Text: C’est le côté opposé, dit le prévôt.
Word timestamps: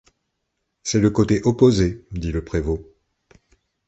C’est 0.81 0.99
le 0.99 1.11
côté 1.11 1.43
opposé, 1.43 2.07
dit 2.11 2.31
le 2.31 2.43
prévôt. 2.43 2.91